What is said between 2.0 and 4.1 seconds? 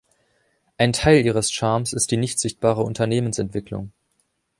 die nicht sichtbare Unternehmensentwicklung.